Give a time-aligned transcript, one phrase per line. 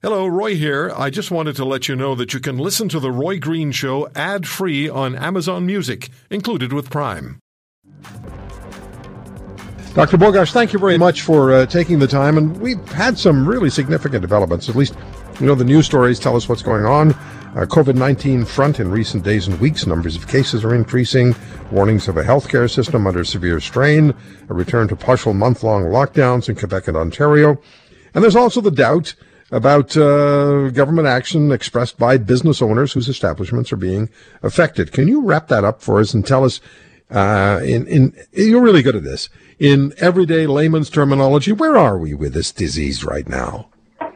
[0.00, 0.92] Hello, Roy here.
[0.96, 3.72] I just wanted to let you know that you can listen to The Roy Green
[3.72, 7.40] Show ad free on Amazon Music, included with Prime.
[9.94, 10.16] Dr.
[10.16, 12.38] Bogoch, thank you very much for uh, taking the time.
[12.38, 14.68] And we've had some really significant developments.
[14.68, 14.94] At least,
[15.40, 17.10] you know, the news stories tell us what's going on.
[17.10, 21.34] Uh, COVID 19 front in recent days and weeks, numbers of cases are increasing,
[21.72, 24.14] warnings of a healthcare system under severe strain,
[24.48, 27.60] a return to partial month long lockdowns in Quebec and Ontario.
[28.14, 29.16] And there's also the doubt
[29.50, 34.10] about uh, government action expressed by business owners whose establishments are being
[34.42, 34.92] affected.
[34.92, 36.60] Can you wrap that up for us and tell us,
[37.10, 42.14] uh, in, in, you're really good at this, in everyday layman's terminology, where are we
[42.14, 43.68] with this disease right now?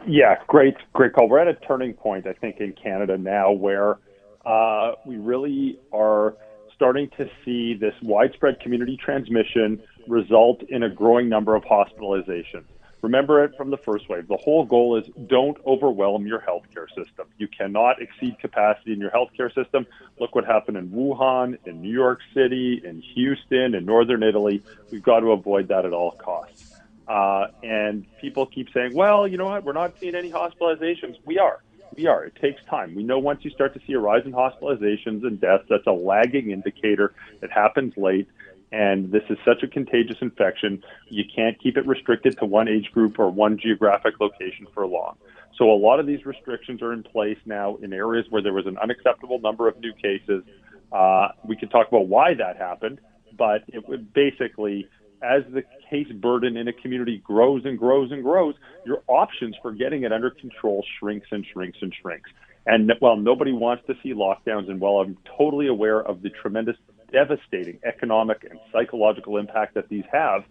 [0.07, 1.29] Yeah, great, great call.
[1.29, 3.97] We're at a turning point, I think, in Canada now where
[4.45, 6.35] uh, we really are
[6.75, 12.65] starting to see this widespread community transmission result in a growing number of hospitalizations.
[13.03, 14.29] Remember it from the first wave.
[14.29, 17.27] The whole goal is don't overwhelm your healthcare system.
[17.37, 19.85] You cannot exceed capacity in your healthcare system.
[20.21, 24.63] Look what happened in Wuhan, in New York City, in Houston, in northern Italy.
[24.89, 26.79] We've got to avoid that at all costs.
[27.05, 29.65] Uh, and people keep saying, well, you know what?
[29.65, 31.17] We're not seeing any hospitalizations.
[31.25, 31.61] We are.
[31.97, 32.23] We are.
[32.23, 32.95] It takes time.
[32.95, 35.91] We know once you start to see a rise in hospitalizations and deaths, that's a
[35.91, 37.13] lagging indicator.
[37.41, 38.29] It happens late
[38.73, 42.91] and this is such a contagious infection, you can't keep it restricted to one age
[42.91, 45.15] group or one geographic location for long.
[45.59, 48.65] So a lot of these restrictions are in place now in areas where there was
[48.65, 50.43] an unacceptable number of new cases.
[50.91, 52.99] Uh, we can talk about why that happened,
[53.37, 54.89] but it would basically,
[55.21, 58.55] as the case burden in a community grows and grows and grows,
[58.87, 62.31] your options for getting it under control shrinks and shrinks and shrinks.
[62.65, 66.77] And while nobody wants to see lockdowns, and while I'm totally aware of the tremendous
[67.13, 70.43] devastating economic and psychological impact that these have,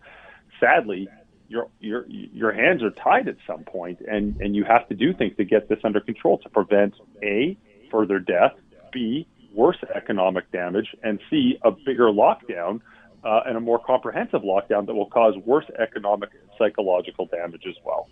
[0.59, 1.09] sadly,
[1.49, 5.13] your your your hands are tied at some point, and and you have to do
[5.13, 7.59] things to get this under control to prevent a
[7.91, 8.53] further death,
[8.93, 12.81] b worse economic damage, and c a bigger lockdown
[13.25, 17.77] uh, and a more comprehensive lockdown that will cause worse economic and psychological damage as
[17.85, 18.09] well.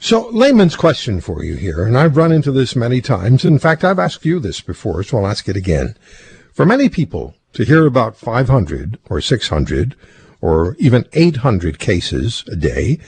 [0.00, 3.44] So, layman's question for you here, and I've run into this many times.
[3.44, 5.96] In fact, I've asked you this before, so I'll ask it again.
[6.58, 9.94] For many people, to hear about 500 or 600
[10.40, 12.98] or even 800 cases a day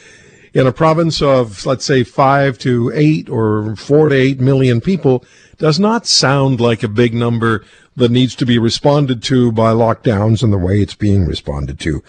[0.55, 5.25] in a province of, let's say, 5 to 8 or 4 to 8 million people
[5.59, 7.65] does not sound like a big number
[7.97, 12.05] that needs to be responded to by lockdowns and the way it's being responded to.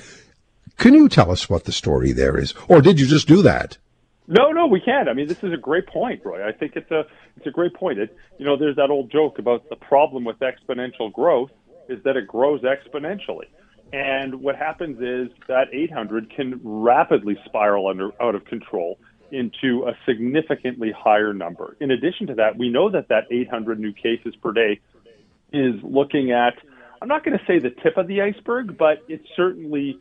[0.77, 2.53] Can you tell us what the story there is?
[2.67, 3.79] Or did you just do that?
[4.27, 5.09] No, no, we can't.
[5.09, 6.47] I mean, this is a great point, Roy.
[6.47, 7.05] I think it's a
[7.37, 7.99] it's a great point.
[7.99, 11.51] It, you know, there's that old joke about the problem with exponential growth
[11.89, 13.47] is that it grows exponentially.
[13.93, 18.99] And what happens is that 800 can rapidly spiral under out of control
[19.31, 21.75] into a significantly higher number.
[21.81, 24.79] In addition to that, we know that that 800 new cases per day
[25.51, 26.53] is looking at
[27.01, 29.99] I'm not going to say the tip of the iceberg, but it's certainly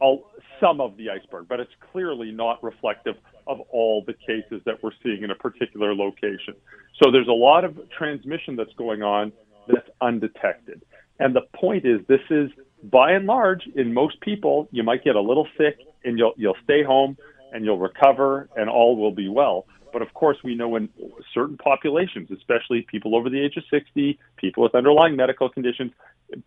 [0.00, 0.30] all,
[0.60, 3.16] some of the iceberg, but it's clearly not reflective
[3.48, 6.54] of all the cases that we're seeing in a particular location.
[7.02, 9.32] So there's a lot of transmission that's going on
[9.66, 10.82] that's undetected.
[11.18, 12.50] And the point is, this is
[12.82, 16.56] by and large, in most people, you might get a little sick and you'll, you'll
[16.62, 17.16] stay home
[17.52, 19.66] and you'll recover and all will be well.
[19.92, 20.90] But of course, we know in
[21.34, 25.92] certain populations, especially people over the age of 60, people with underlying medical conditions,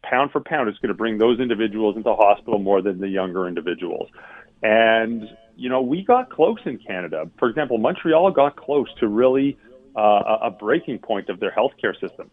[0.03, 3.47] pound for pound, it's going to bring those individuals into hospital more than the younger
[3.47, 4.09] individuals.
[4.61, 7.29] And, you know, we got close in Canada.
[7.37, 9.57] For example, Montreal got close to really
[9.95, 12.31] uh, a breaking point of their healthcare system.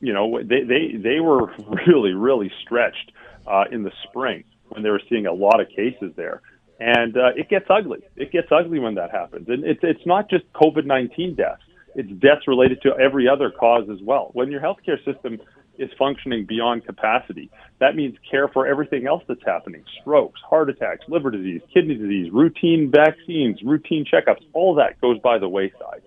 [0.00, 1.52] You know, they, they, they were
[1.86, 3.12] really, really stretched
[3.46, 6.42] uh, in the spring when they were seeing a lot of cases there.
[6.78, 8.00] And uh, it gets ugly.
[8.16, 9.48] It gets ugly when that happens.
[9.48, 11.62] And it's, it's not just COVID 19 deaths,
[11.94, 14.30] it's deaths related to every other cause as well.
[14.32, 15.40] When your healthcare system
[15.80, 17.50] is functioning beyond capacity.
[17.80, 22.30] That means care for everything else that's happening strokes, heart attacks, liver disease, kidney disease,
[22.32, 26.02] routine vaccines, routine checkups, all that goes by the wayside.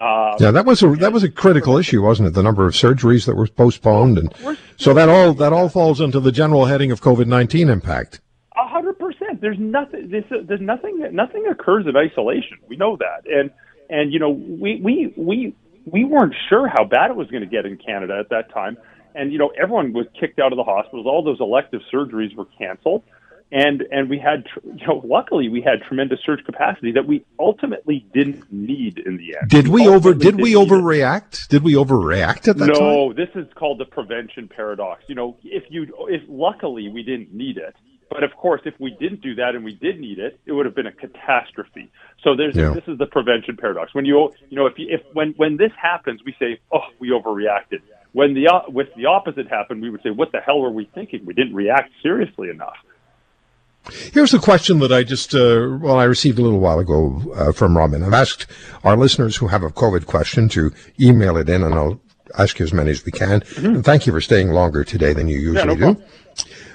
[0.00, 2.32] Uh, yeah, that was a that was a critical issue, wasn't it?
[2.32, 4.34] The number of surgeries that were postponed, and
[4.78, 8.20] so that all that all falls into the general heading of COVID nineteen impact.
[8.56, 9.42] A hundred percent.
[9.42, 10.08] There's nothing.
[10.10, 11.06] There's, there's nothing.
[11.12, 12.56] Nothing occurs in isolation.
[12.66, 13.50] We know that, and
[13.90, 17.48] and you know we we we we weren't sure how bad it was going to
[17.50, 18.78] get in Canada at that time
[19.14, 21.06] and you know everyone was kicked out of the hospitals.
[21.06, 23.02] All those elective surgeries were canceled,
[23.52, 28.06] and and we had you know luckily we had tremendous surge capacity that we ultimately
[28.14, 29.50] didn't need in the end.
[29.50, 31.48] Did we, we over did we overreact?
[31.48, 32.82] Did we overreact at that no, time?
[32.82, 35.02] No, this is called the prevention paradox.
[35.06, 37.74] You know, if you if luckily we didn't need it,
[38.10, 40.66] But of course, if we didn't do that and we did need it, it would
[40.66, 41.90] have been a catastrophe.
[42.24, 42.70] So there's Yeah.
[42.74, 43.94] this is the prevention paradox.
[43.94, 47.10] When you you know if you, if when when this happens, we say, oh, we
[47.10, 47.80] overreacted.
[48.12, 51.24] When the with the opposite happened, we would say, what the hell were we thinking?
[51.24, 52.76] We didn't react seriously enough.
[54.12, 57.52] Here's a question that I just, uh, well, I received a little while ago uh,
[57.52, 58.02] from Robin.
[58.02, 58.46] I've asked
[58.84, 60.70] our listeners who have a COVID question to
[61.00, 62.00] email it in, and I'll
[62.38, 63.42] ask you as many as we can.
[63.56, 66.02] And thank you for staying longer today than you usually no do.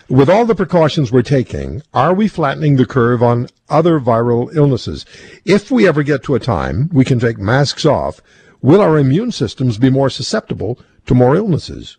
[0.10, 5.06] With all the precautions we're taking, are we flattening the curve on other viral illnesses?
[5.46, 8.20] If we ever get to a time we can take masks off,
[8.62, 11.98] will our immune systems be more susceptible to more illnesses?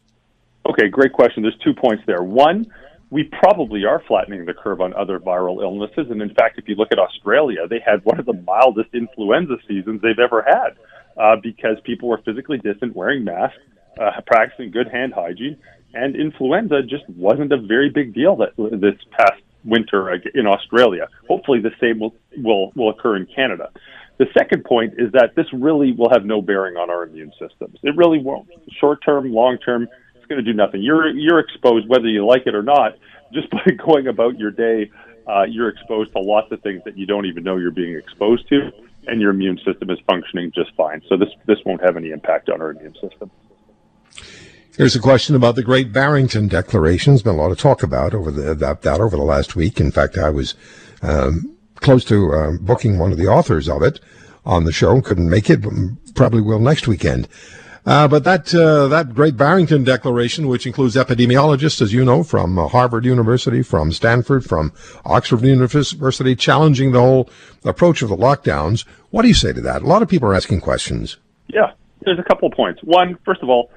[0.68, 1.42] Okay, great question.
[1.42, 2.22] There's two points there.
[2.22, 2.66] One,
[3.10, 6.10] we probably are flattening the curve on other viral illnesses.
[6.10, 9.56] And in fact, if you look at Australia, they had one of the mildest influenza
[9.68, 10.76] seasons they've ever had
[11.16, 13.58] uh, because people were physically distant, wearing masks,
[14.00, 15.56] uh, practicing good hand hygiene,
[15.94, 21.08] and influenza just wasn't a very big deal that this past winter in Australia.
[21.28, 23.70] Hopefully, the same will, will, will occur in Canada.
[24.18, 27.78] The second point is that this really will have no bearing on our immune systems.
[27.82, 28.48] It really won't.
[28.80, 30.82] Short term, long term, it's going to do nothing.
[30.82, 32.96] You're you're exposed whether you like it or not.
[33.32, 34.90] Just by going about your day,
[35.26, 38.48] uh, you're exposed to lots of things that you don't even know you're being exposed
[38.48, 38.70] to,
[39.06, 41.02] and your immune system is functioning just fine.
[41.08, 43.30] So this this won't have any impact on our immune system.
[44.76, 47.14] Here's a question about the Great Barrington Declaration.
[47.14, 49.80] There's been a lot of talk about over the, that, that over the last week.
[49.80, 50.54] In fact, I was
[51.00, 54.00] um, close to uh, booking one of the authors of it
[54.44, 55.00] on the show.
[55.00, 55.72] Couldn't make it, but
[56.14, 57.28] probably will next weekend.
[57.86, 62.58] Uh, but that uh, that Great Barrington Declaration, which includes epidemiologists, as you know, from
[62.58, 64.72] uh, Harvard University, from Stanford, from
[65.04, 67.30] Oxford University, challenging the whole
[67.64, 68.84] approach of the lockdowns.
[69.10, 69.82] What do you say to that?
[69.82, 71.16] A lot of people are asking questions.
[71.46, 72.82] Yeah, there's a couple of points.
[72.82, 73.70] One, first of all,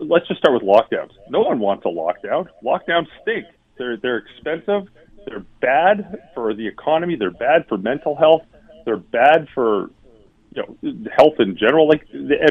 [0.00, 1.10] let's just start with lockdowns.
[1.28, 2.46] No one wants a lockdown.
[2.64, 3.44] Lockdowns stink.
[3.76, 4.88] They're they're expensive.
[5.26, 7.16] They're bad for the economy.
[7.16, 8.42] They're bad for mental health.
[8.84, 9.90] They're bad for
[10.54, 10.76] you know
[11.16, 11.88] health in general.
[11.88, 12.06] Like,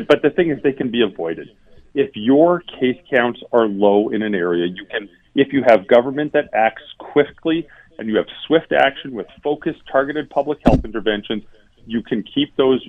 [0.08, 1.50] but the thing is, they can be avoided.
[1.94, 5.10] If your case counts are low in an area, you can.
[5.36, 7.68] If you have government that acts quickly
[7.98, 11.44] and you have swift action with focused, targeted public health interventions,
[11.86, 12.86] you can keep those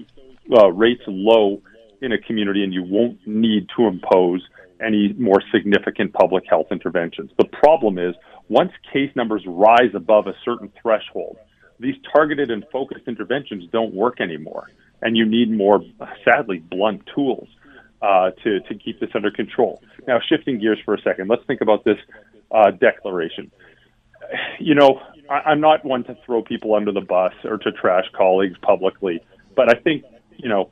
[0.56, 1.60] uh, rates low
[2.00, 4.42] in a community, and you won't need to impose
[4.82, 7.30] any more significant public health interventions.
[7.38, 8.14] The problem is
[8.50, 11.38] once case numbers rise above a certain threshold,
[11.78, 14.68] these targeted and focused interventions don't work anymore,
[15.00, 15.82] and you need more,
[16.24, 17.48] sadly, blunt tools
[18.02, 19.80] uh, to to keep this under control.
[20.06, 21.96] Now, shifting gears for a second, let's think about this
[22.50, 23.50] uh, declaration.
[24.58, 25.00] You know,
[25.30, 29.20] I, I'm not one to throw people under the bus or to trash colleagues publicly,
[29.54, 30.04] but I think
[30.36, 30.70] you know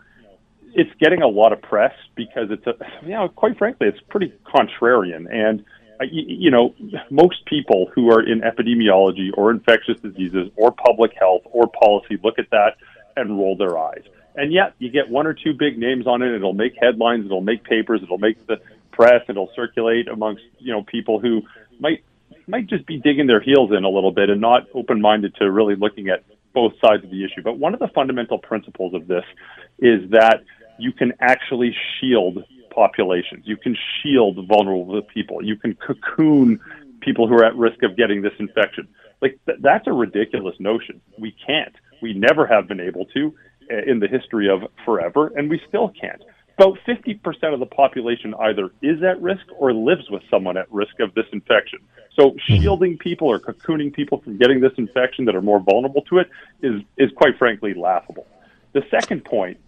[0.74, 4.32] it's getting a lot of press because it's a, you know, quite frankly, it's pretty
[4.44, 5.32] contrarian.
[5.32, 5.64] And,
[6.02, 6.74] you, you know,
[7.10, 12.38] most people who are in epidemiology or infectious diseases or public health or policy look
[12.38, 12.76] at that
[13.16, 14.02] and roll their eyes.
[14.34, 16.32] And yet you get one or two big names on it.
[16.34, 17.26] It'll make headlines.
[17.26, 18.00] It'll make papers.
[18.02, 18.60] It'll make the
[18.92, 19.22] press.
[19.28, 21.42] It'll circulate amongst, you know, people who
[21.80, 22.04] might,
[22.46, 25.74] might just be digging their heels in a little bit and not open-minded to really
[25.74, 26.22] looking at
[26.54, 27.42] both sides of the issue.
[27.42, 29.24] But one of the fundamental principles of this
[29.78, 30.44] is that
[30.78, 32.44] you can actually shield
[32.78, 33.42] populations.
[33.44, 35.44] You can shield vulnerable people.
[35.44, 36.60] You can cocoon
[37.00, 38.86] people who are at risk of getting this infection.
[39.20, 41.00] Like th- that's a ridiculous notion.
[41.18, 41.74] We can't.
[42.00, 43.34] We never have been able to
[43.70, 46.22] uh, in the history of forever, and we still can't.
[46.56, 51.00] About 50% of the population either is at risk or lives with someone at risk
[51.00, 51.80] of this infection.
[52.18, 56.18] So shielding people or cocooning people from getting this infection that are more vulnerable to
[56.18, 56.28] it
[56.62, 58.26] is, is quite frankly laughable.
[58.72, 59.58] The second point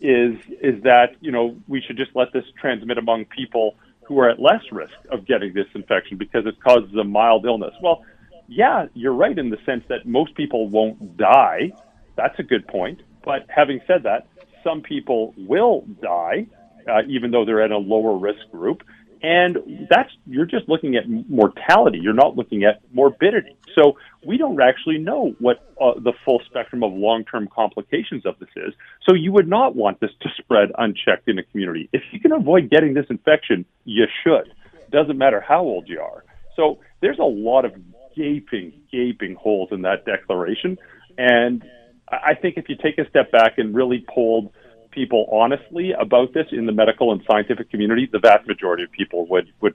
[0.00, 4.28] is is that you know we should just let this transmit among people who are
[4.28, 7.74] at less risk of getting this infection because it causes a mild illness.
[7.82, 8.04] Well,
[8.48, 11.72] yeah, you're right in the sense that most people won't die.
[12.16, 13.00] That's a good point.
[13.24, 14.26] But having said that,
[14.62, 16.46] some people will die,
[16.88, 18.82] uh, even though they're at a lower risk group.
[19.24, 21.98] And that's, you're just looking at mortality.
[21.98, 23.56] You're not looking at morbidity.
[23.74, 28.50] So we don't actually know what uh, the full spectrum of long-term complications of this
[28.54, 28.74] is.
[29.08, 31.88] So you would not want this to spread unchecked in a community.
[31.94, 34.52] If you can avoid getting this infection, you should.
[34.90, 36.22] Doesn't matter how old you are.
[36.54, 37.72] So there's a lot of
[38.14, 40.76] gaping, gaping holes in that declaration.
[41.16, 41.64] And
[42.08, 44.52] I think if you take a step back and really polled
[44.94, 49.26] people honestly about this in the medical and scientific community, the vast majority of people
[49.26, 49.74] would would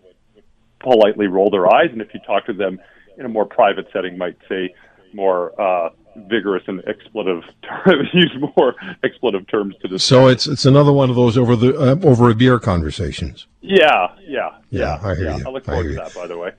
[0.80, 2.80] politely roll their eyes, and if you talk to them
[3.18, 4.74] in a more private setting, might say
[5.14, 5.90] more uh,
[6.30, 7.44] vigorous and expletive
[8.14, 10.04] use more expletive terms to this.
[10.04, 13.46] So it's it's another one of those over the uh, over a beer conversations.
[13.62, 15.38] Yeah, yeah, Yeah, I hear yeah.
[15.38, 15.44] you.
[15.48, 16.04] I look forward hear to you.
[16.04, 16.52] that, by the way.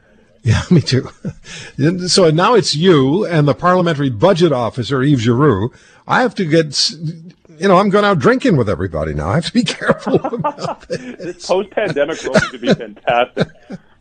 [0.42, 1.08] Yeah, me too.
[2.08, 5.72] so now it's you and the parliamentary budget officer, Yves Giroux.
[6.06, 6.92] I have to get,
[7.60, 9.28] you know, I'm going out drinking with everybody now.
[9.28, 11.16] I have to be careful about this.
[11.18, 13.48] this post-pandemic road to be fantastic.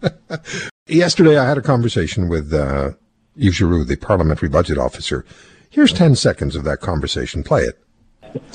[0.87, 2.91] Yesterday, I had a conversation with uh,
[3.35, 5.25] Yves Giroux, the parliamentary budget officer.
[5.69, 7.43] Here's 10 seconds of that conversation.
[7.43, 7.83] Play it.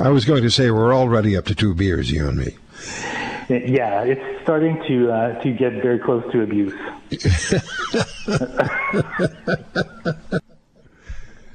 [0.01, 2.57] I was going to say we're already up to two beers, you and me.
[3.51, 6.73] Yeah, it's starting to uh, to get very close to abuse.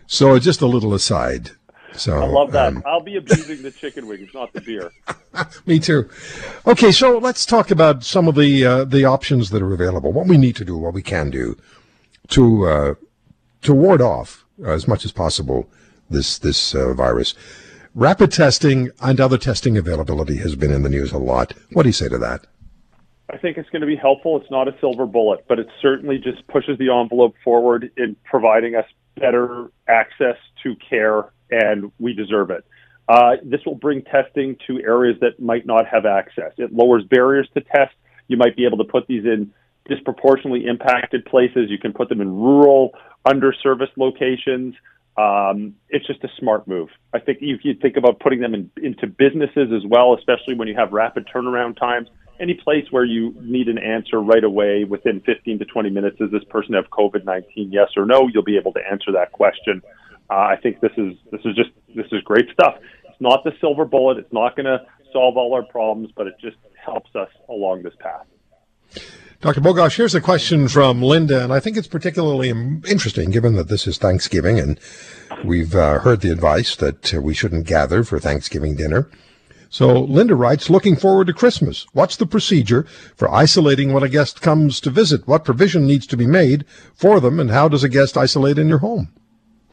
[0.05, 1.51] so, just a little aside.
[1.93, 2.67] So I love that.
[2.67, 4.91] Um, I'll be abusing the chicken wings, not the beer.
[5.65, 6.09] me too.
[6.65, 10.11] Okay, so let's talk about some of the uh, the options that are available.
[10.11, 11.57] What we need to do, what we can do,
[12.29, 12.93] to uh,
[13.63, 15.69] to ward off as much as possible
[16.09, 17.33] this this uh, virus.
[17.95, 21.53] Rapid testing and other testing availability has been in the news a lot.
[21.73, 22.45] What do you say to that?
[23.31, 24.37] I think it's going to be helpful.
[24.37, 28.75] It's not a silver bullet, but it certainly just pushes the envelope forward in providing
[28.75, 28.85] us
[29.19, 32.65] better access to care, and we deserve it.
[33.07, 36.53] Uh, this will bring testing to areas that might not have access.
[36.57, 37.95] It lowers barriers to test.
[38.27, 39.51] You might be able to put these in
[39.87, 41.69] disproportionately impacted places.
[41.69, 42.91] You can put them in rural,
[43.27, 44.75] underserviced locations.
[45.17, 46.89] Um, it's just a smart move.
[47.13, 50.67] I think if you think about putting them in, into businesses as well, especially when
[50.67, 52.07] you have rapid turnaround times,
[52.39, 56.31] any place where you need an answer right away within 15 to 20 minutes, does
[56.31, 57.43] this person have COVID-19?
[57.69, 58.29] Yes or no?
[58.31, 59.81] You'll be able to answer that question.
[60.29, 62.75] Uh, I think this is this is just this is great stuff.
[63.05, 64.17] It's not the silver bullet.
[64.17, 64.79] It's not going to
[65.11, 68.25] solve all our problems, but it just helps us along this path.
[69.41, 69.61] Dr.
[69.61, 73.87] Bogoch, here's a question from Linda, and I think it's particularly interesting given that this
[73.87, 74.77] is Thanksgiving and
[75.45, 79.09] we've uh, heard the advice that uh, we shouldn't gather for Thanksgiving dinner.
[79.69, 81.85] So Linda writes, looking forward to Christmas.
[81.93, 82.83] What's the procedure
[83.15, 85.27] for isolating when a guest comes to visit?
[85.27, 88.67] What provision needs to be made for them, and how does a guest isolate in
[88.67, 89.13] your home?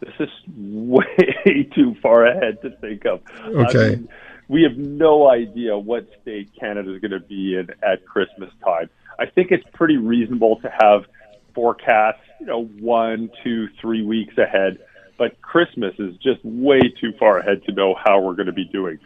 [0.19, 3.21] This is way too far ahead to think of.
[3.45, 3.79] Okay.
[3.79, 4.09] I mean,
[4.49, 8.89] we have no idea what state Canada is going to be in at Christmas time.
[9.19, 11.07] I think it's pretty reasonable to have
[11.55, 14.79] forecasts, you know, one, two, three weeks ahead.
[15.19, 18.67] But Christmas is just way too far ahead to know how we're going to be
[18.67, 18.99] doing.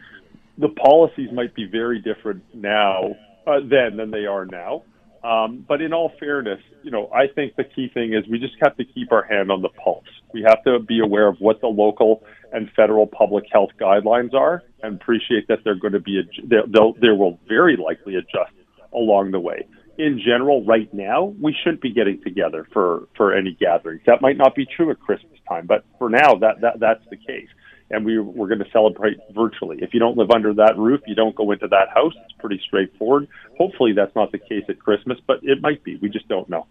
[0.57, 3.15] The policies might be very different now
[3.47, 4.83] uh, then than they are now.
[5.23, 8.55] Um, but in all fairness, you know, I think the key thing is we just
[8.61, 10.05] have to keep our hand on the pulse.
[10.33, 14.63] We have to be aware of what the local and federal public health guidelines are,
[14.81, 18.51] and appreciate that they're going to be they'll, they will very likely adjust
[18.93, 19.65] along the way
[20.01, 24.01] in general, right now, we shouldn't be getting together for, for any gatherings.
[24.07, 27.17] That might not be true at Christmas time, but for now, that, that that's the
[27.17, 27.47] case.
[27.91, 29.79] And we, we're going to celebrate virtually.
[29.81, 32.13] If you don't live under that roof, you don't go into that house.
[32.23, 33.27] It's pretty straightforward.
[33.57, 35.97] Hopefully, that's not the case at Christmas, but it might be.
[35.97, 36.67] We just don't know.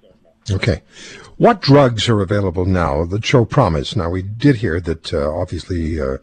[0.51, 0.83] Okay.
[1.37, 3.95] What drugs are available now that show promise?
[3.95, 6.19] Now, we did hear that uh, obviously uh,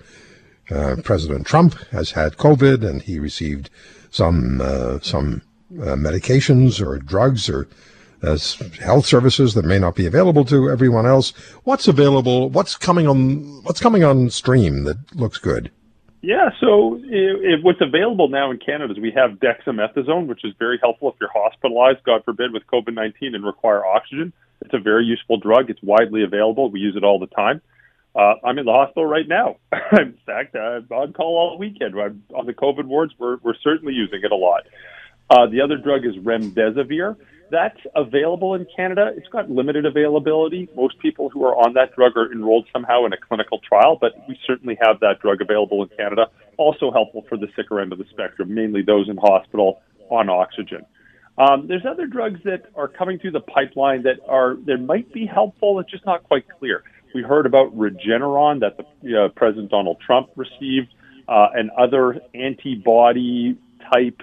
[0.69, 3.69] uh, President Trump has had COVID and he received
[4.09, 5.41] some uh, some
[5.73, 7.67] uh, medications or drugs or
[8.21, 11.31] health services that may not be available to everyone else.
[11.63, 12.49] What's available?
[12.49, 13.63] What's coming on?
[13.63, 15.71] What's coming on stream that looks good?
[16.21, 20.53] Yeah, so it, it, what's available now in Canada is we have dexamethasone, which is
[20.57, 24.33] very helpful if you're hospitalized, God forbid, with COVID 19 and require oxygen.
[24.61, 25.69] It's a very useful drug.
[25.69, 26.71] It's widely available.
[26.71, 27.61] We use it all the time.
[28.15, 29.57] Uh, I'm in the hospital right now.
[29.91, 31.93] in fact, I'm on call all weekend.
[31.99, 33.13] I'm on the COVID wards.
[33.19, 34.63] We're, we're certainly using it a lot.
[35.29, 37.15] Uh, the other drug is remdesivir.
[37.49, 39.11] That's available in Canada.
[39.15, 40.67] It's got limited availability.
[40.75, 44.11] Most people who are on that drug are enrolled somehow in a clinical trial, but
[44.27, 46.27] we certainly have that drug available in Canada.
[46.57, 50.85] Also helpful for the sicker end of the spectrum, mainly those in hospital on oxygen.
[51.37, 55.25] Um, there's other drugs that are coming through the pipeline that are that might be
[55.25, 55.79] helpful.
[55.79, 56.83] It's just not quite clear.
[57.13, 60.93] We heard about Regeneron that the uh, President Donald Trump received,
[61.27, 63.57] uh, and other antibody
[63.93, 64.21] type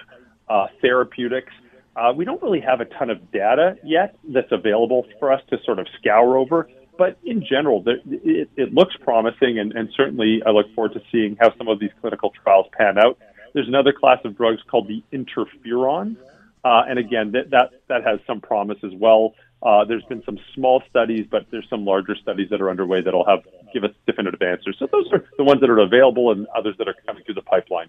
[0.49, 1.51] uh, therapeutics.
[1.95, 5.57] Uh, we don't really have a ton of data yet that's available for us to
[5.63, 6.69] sort of scour over.
[6.97, 11.35] But in general, it, it looks promising, and, and certainly I look forward to seeing
[11.39, 13.17] how some of these clinical trials pan out.
[13.53, 16.15] There's another class of drugs called the interferon,
[16.63, 19.33] uh, and again, that, that that has some promise as well.
[19.61, 23.25] Uh, there's been some small studies, but there's some larger studies that are underway that'll
[23.25, 23.39] have
[23.73, 24.75] give us definitive answers.
[24.79, 27.41] So those are the ones that are available, and others that are coming through the
[27.41, 27.87] pipeline.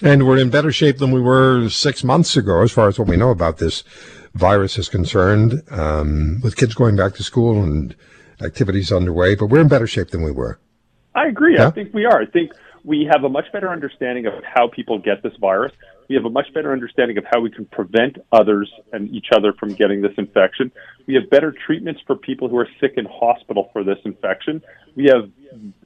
[0.00, 3.08] And we're in better shape than we were six months ago, as far as what
[3.08, 3.84] we know about this
[4.34, 7.94] virus is concerned, um, with kids going back to school and
[8.42, 9.34] activities underway.
[9.34, 10.58] But we're in better shape than we were.
[11.14, 11.56] I agree.
[11.56, 11.68] Yeah?
[11.68, 12.22] I think we are.
[12.22, 12.52] I think
[12.84, 15.72] we have a much better understanding of how people get this virus.
[16.12, 19.54] We have a much better understanding of how we can prevent others and each other
[19.54, 20.70] from getting this infection.
[21.06, 24.60] We have better treatments for people who are sick in hospital for this infection.
[24.94, 25.30] We have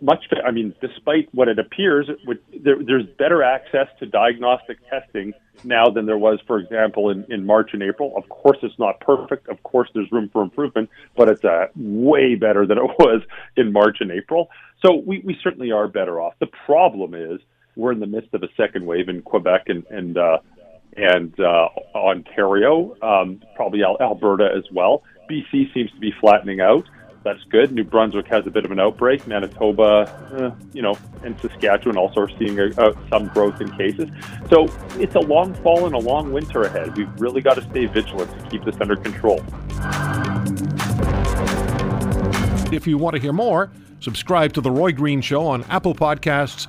[0.01, 2.11] much, better I mean, despite what it appears,
[2.61, 7.47] there, there's better access to diagnostic testing now than there was, for example, in, in
[7.47, 8.13] March and April.
[8.17, 9.49] Of course, it's not perfect.
[9.49, 13.23] Of course, there's room for improvement, but it's uh, way better than it was
[13.57, 14.51] in March and April.
[14.85, 16.35] So we, we certainly are better off.
[16.41, 17.39] The problem is
[17.77, 20.39] we're in the midst of a second wave in Quebec and, and, uh,
[20.97, 25.03] and uh, Ontario, um, probably Alberta as well.
[25.31, 26.87] BC seems to be flattening out
[27.27, 27.73] that's good.
[27.73, 29.27] New Brunswick has a bit of an outbreak.
[29.27, 34.09] Manitoba, uh, you know, and Saskatchewan also are seeing a, some growth in cases.
[34.49, 34.69] So
[35.01, 36.97] it's a long fall and a long winter ahead.
[36.97, 39.43] We've really got to stay vigilant to keep this under control.
[42.73, 46.69] If you want to hear more, subscribe to The Roy Green Show on Apple Podcasts,